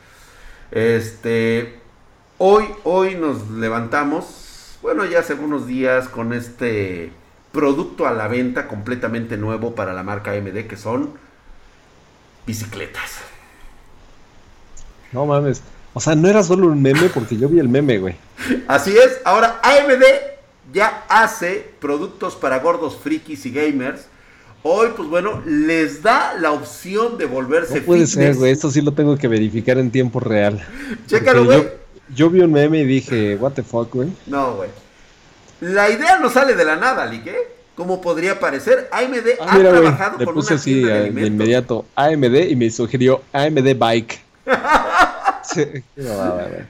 [0.95, 1.75] Este,
[2.39, 7.11] hoy, hoy nos levantamos, bueno, ya hace algunos días con este
[7.53, 11.11] producto a la venta completamente nuevo para la marca AMD, que son
[12.45, 13.19] bicicletas.
[15.13, 15.61] No mames.
[15.93, 18.15] O sea, no era solo un meme porque yo vi el meme, güey.
[18.67, 19.21] Así es.
[19.23, 20.03] Ahora, AMD
[20.73, 24.07] ya hace productos para gordos, frikis y gamers.
[24.63, 28.51] Hoy, pues bueno, les da la opción de volverse No puede ser, güey.
[28.51, 30.65] Esto sí lo tengo que verificar en tiempo real.
[31.05, 31.59] Chécalo, güey.
[31.59, 31.69] Yo,
[32.15, 34.09] yo vi un meme y dije, what the fuck, güey.
[34.25, 34.69] No, güey.
[35.63, 37.47] La idea no sale de la nada, Lick, ¿eh?
[37.75, 41.27] Como podría parecer, AMD Ah, ha mira, trabajado Le con puse una así tienda de
[41.27, 44.21] inmediato AMD y me sugirió AMD Bike.
[45.43, 45.83] Sí.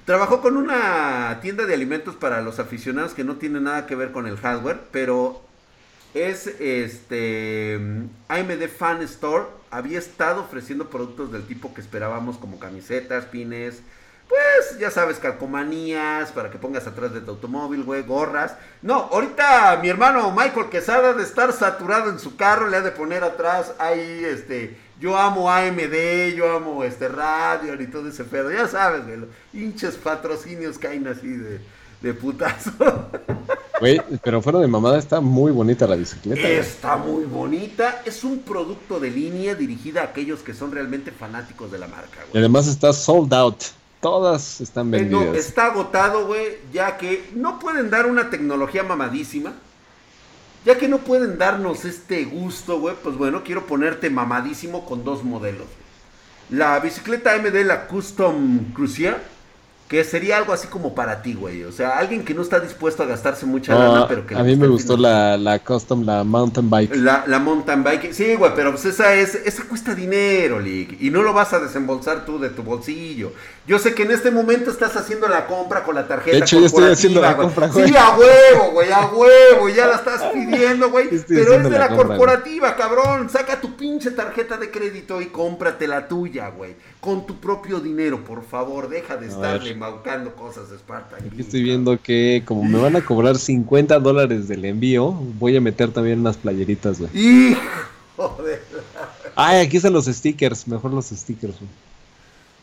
[0.03, 4.11] Trabajó con una tienda de alimentos para los aficionados que no tiene nada que ver
[4.11, 5.41] con el hardware, pero
[6.13, 7.75] es este
[8.27, 9.45] AMD Fan Store.
[9.69, 13.81] Había estado ofreciendo productos del tipo que esperábamos, como camisetas, pines,
[14.33, 18.55] pues ya sabes, calcomanías para que pongas atrás de tu automóvil, güey, gorras.
[18.81, 22.91] No, ahorita mi hermano Michael Quesada de estar saturado en su carro, le ha de
[22.91, 28.51] poner atrás ahí, este, yo amo AMD, yo amo este radio y todo ese pedo.
[28.51, 31.59] Ya sabes, güey, los hinches patrocinios caen así de,
[32.01, 32.71] de putazo.
[33.79, 36.39] Güey, pero fuera de mamada está muy bonita la bicicleta.
[36.41, 36.53] güey.
[36.53, 38.01] Está muy bonita.
[38.05, 42.19] Es un producto de línea dirigida a aquellos que son realmente fanáticos de la marca,
[42.27, 42.43] Y güey.
[42.43, 43.61] además está sold out.
[44.03, 45.37] Todas están Eh, no, vendidas.
[45.37, 49.53] está agotado, güey, ya que no pueden dar una tecnología mamadísima.
[50.65, 55.23] Ya que no pueden darnos este gusto, güey, pues bueno, quiero ponerte mamadísimo con dos
[55.23, 55.67] modelos.
[56.49, 59.21] La bicicleta AMD, la Custom Cruiser,
[59.93, 61.65] que sería algo así como para ti, güey.
[61.65, 64.33] O sea, alguien que no está dispuesto a gastarse mucha No, lana, pero que...
[64.33, 66.95] a mí me gustó la, la custom, la mountain bike.
[66.95, 71.11] La, la mountain bike, sí, güey, pero pues esa es, esa cuesta dinero, Lick, y
[71.11, 73.33] no lo vas a desembolsar tú de tu bolsillo.
[73.67, 76.59] Yo sé que en este momento estás haciendo la compra con la tarjeta De hecho,
[76.59, 77.87] yo estoy haciendo la corporativa, compra, güey.
[77.87, 81.77] Sí, a huevo, güey, a huevo, ya la estás pidiendo, güey, pero es de la
[81.77, 83.29] la compra, corporativa, cabrón.
[83.29, 88.23] Saca tu pinche tarjeta de crédito y cómprate la tuya, güey, con tu propio dinero,
[88.23, 89.77] por favor, deja de A estarle ver.
[89.77, 91.19] maucando cosas de Spartan.
[91.27, 95.61] Aquí estoy viendo que como me van a cobrar 50 dólares del envío, voy a
[95.61, 97.11] meter también unas playeritas, güey.
[97.13, 98.59] Hijo de...
[99.35, 101.69] Ay, aquí están los stickers, mejor los stickers, güey.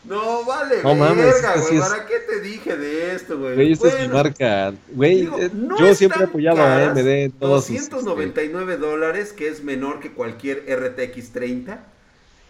[0.03, 1.75] No, vale, No mames, verga, güey.
[1.77, 3.53] es- ¿Para qué te dije de esto, güey?
[3.53, 4.73] Güey, esta es mi marca.
[4.93, 9.31] Güey, eh, no yo siempre he apoyado a AMD en todos sus, este, 299 dólares,
[9.33, 11.83] que es menor que cualquier RTX 30.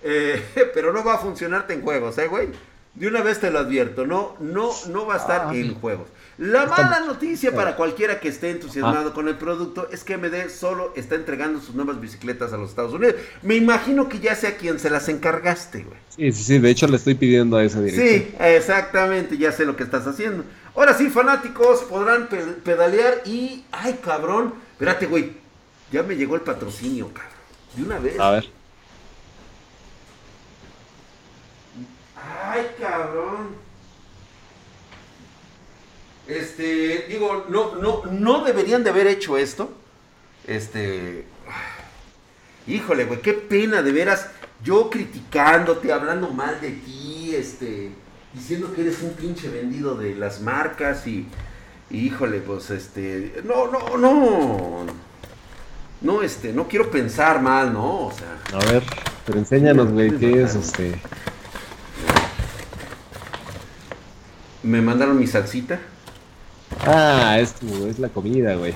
[0.04, 2.50] Eh, pero no va a funcionarte en juegos, ¿eh, güey?
[2.94, 5.56] De una vez te lo advierto, no, no, no va a estar Ah.
[5.56, 6.08] en juegos.
[6.38, 10.92] La mala noticia para cualquiera que esté entusiasmado con el producto es que AMD solo
[10.96, 13.16] está entregando sus nuevas bicicletas a los Estados Unidos.
[13.44, 15.98] Me imagino que ya sea quien se las encargaste, güey.
[16.10, 18.08] Sí, sí, sí, de hecho le estoy pidiendo a esa dirección.
[18.08, 20.44] Sí, exactamente, ya sé lo que estás haciendo.
[20.76, 23.64] Ahora sí, fanáticos podrán pe- pedalear y...
[23.72, 24.54] ¡Ay, cabrón!
[24.74, 25.34] Espérate, güey.
[25.92, 27.32] Ya me llegó el patrocinio, cabrón.
[27.76, 28.20] De una vez.
[28.20, 28.50] A ver.
[32.44, 33.56] ¡Ay, cabrón!
[36.28, 39.72] Este, digo, no, no, no deberían de haber hecho esto.
[40.48, 41.26] Este...
[42.68, 44.30] Híjole, güey, qué pena, de veras.
[44.64, 47.92] Yo criticándote, hablando mal de ti, este,
[48.34, 51.28] diciendo que eres un pinche vendido de las marcas y,
[51.90, 54.86] híjole, pues, este, no, no, no,
[56.02, 58.08] no, este, no quiero pensar mal, ¿no?
[58.08, 58.84] O sea, A ver,
[59.26, 61.02] pero enséñanos, güey, qué es este.
[64.64, 65.80] Me mandaron mi salsita,
[66.86, 68.74] Ah, es tu, es la comida, güey.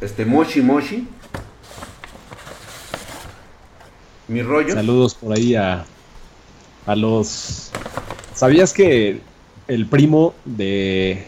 [0.00, 1.08] este, moshi moshi,
[4.28, 4.74] mi rollo.
[4.74, 5.84] Saludos por ahí a,
[6.86, 7.70] a los.
[8.34, 9.20] ¿Sabías que
[9.68, 11.26] el primo de,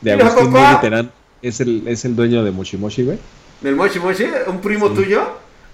[0.00, 0.52] de Agustín.
[0.52, 1.10] Mitterrand
[1.42, 3.18] es el, es el dueño de Mochimochi, güey?
[3.60, 4.24] ¿Del moshi moshi?
[4.46, 4.94] ¿Un primo Sí.
[4.94, 5.22] tuyo?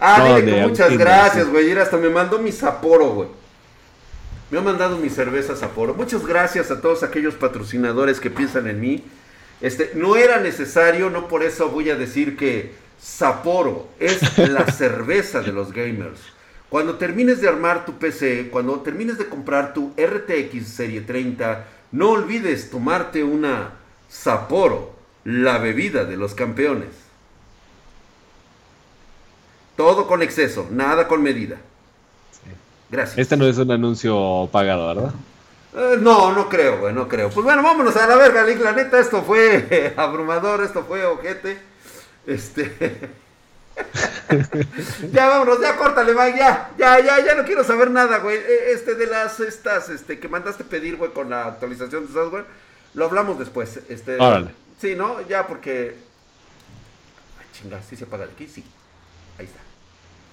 [0.01, 1.51] Ah, No, dile que muchas gracias, sí.
[1.51, 1.67] güey.
[1.67, 3.29] Mira, hasta me mandó mi Sapporo, güey.
[4.55, 5.95] Me ha mandado mi cerveza Sapporo.
[5.95, 9.03] Muchas gracias a todos aquellos patrocinadores que piensan en mí.
[9.61, 15.41] Este, no era necesario, no por eso voy a decir que Sapporo es la cerveza
[15.41, 16.21] de los gamers.
[16.69, 22.11] Cuando termines de armar tu PC, cuando termines de comprar tu RTX Serie 30, no
[22.11, 23.73] olvides tomarte una
[24.09, 24.95] Sapporo,
[25.25, 26.91] la bebida de los campeones.
[29.77, 31.57] Todo con exceso, nada con medida.
[32.95, 33.19] Gracias.
[33.19, 35.13] Este no es un anuncio pagado, ¿verdad?
[35.77, 37.29] Eh, no, no creo, güey, no creo.
[37.29, 38.61] Pues bueno, vámonos a la verga, Link.
[38.61, 41.59] La neta, esto fue abrumador, esto fue ojete.
[42.25, 43.11] Este.
[45.13, 48.37] ya vámonos, ya córtale, Mike, ya, ya, ya, ya no quiero saber nada, güey.
[48.37, 52.45] Eh, Este de las estas, este, que mandaste pedir, güey, con la actualización de software,
[52.95, 53.81] lo hablamos después.
[53.89, 54.53] Este, Órale.
[54.81, 55.21] Sí, ¿no?
[55.23, 55.97] Ya porque.
[57.41, 58.65] Ay, chinga, sí se apaga de aquí, sí.
[59.37, 59.59] Ahí está.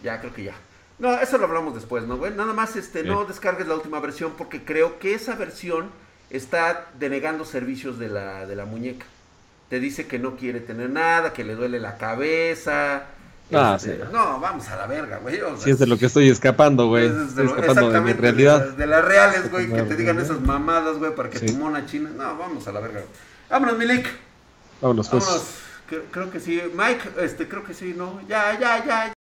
[0.04, 0.54] Ya, creo que ya.
[1.02, 2.32] No, eso lo hablamos después, ¿no, güey?
[2.34, 5.90] Nada más, este, no descargues la última versión porque creo que esa versión
[6.30, 9.06] está denegando servicios de la, de la muñeca.
[9.70, 13.04] Te dice que no quiere tener nada, que le duele la cabeza.
[13.54, 14.02] Ah, este, sí.
[14.14, 15.42] No, vamos a la verga, güey.
[15.42, 17.08] o sea, Sí, es de lo que estoy escapando, güey.
[17.08, 18.60] es Estoy escapando de mi realidad.
[18.62, 21.48] De, las- de las reales, güey, que te digan esas mamadas, güey, para que Sí.
[21.48, 22.12] tu mona china.
[22.16, 23.00] No, vamos a la verga.
[23.00, 23.12] güey.
[23.50, 24.08] Vámonos, Milik.
[24.82, 25.26] Vámonos, pues.
[25.26, 25.46] Vámonos.
[25.88, 26.62] Creo, creo que sí.
[26.76, 28.22] Mike, este, creo que sí, ¿no?
[28.28, 29.14] Ya, ya, ya.